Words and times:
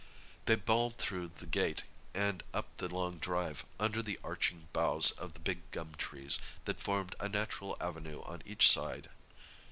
They 0.45 0.55
bowled 0.55 0.97
through 0.97 1.27
the 1.27 1.45
gate 1.45 1.83
and 2.15 2.43
up 2.55 2.75
the 2.77 2.89
long 2.89 3.19
drive, 3.19 3.63
under 3.79 4.01
the 4.01 4.17
arching 4.23 4.67
boughs 4.73 5.11
of 5.11 5.33
the 5.35 5.39
big 5.39 5.69
gum 5.69 5.93
trees, 5.95 6.39
that 6.65 6.79
formed 6.79 7.13
a 7.19 7.29
natural 7.29 7.77
avenue 7.79 8.23
on 8.23 8.41
each 8.43 8.67
side. 8.71 9.11